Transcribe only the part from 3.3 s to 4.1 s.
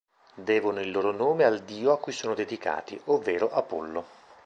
Apollo.